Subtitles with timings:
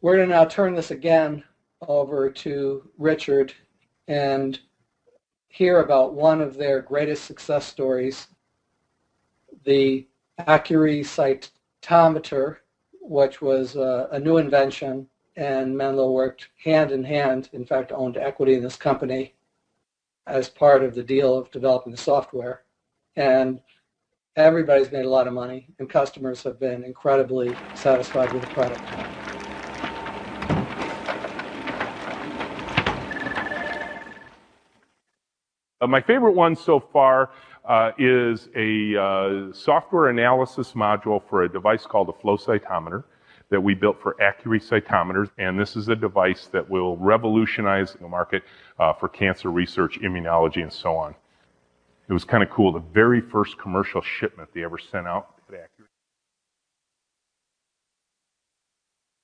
[0.00, 1.42] we're going to now turn this again
[1.88, 3.52] over to Richard
[4.08, 4.58] and
[5.48, 8.28] hear about one of their greatest success stories,
[9.64, 10.06] the
[10.40, 12.58] Accuri cytometer,
[13.00, 18.16] which was uh, a new invention, and Menlo worked hand in hand, in fact, owned
[18.16, 19.34] equity in this company
[20.26, 22.62] as part of the deal of developing the software.
[23.16, 23.60] And
[24.34, 29.05] everybody's made a lot of money, and customers have been incredibly satisfied with the product.
[35.86, 37.30] Uh, my favorite one so far
[37.64, 43.04] uh, is a uh, software analysis module for a device called a flow cytometer
[43.50, 48.08] that we built for Accuri cytometers, and this is a device that will revolutionize the
[48.08, 48.42] market
[48.80, 51.14] uh, for cancer research, immunology, and so on.
[52.08, 52.72] It was kind of cool.
[52.72, 55.35] The very first commercial shipment they ever sent out